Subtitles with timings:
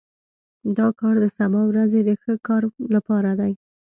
[0.77, 2.63] دا کار د سبا ورځې د ښه کار
[2.95, 3.51] لپاره دی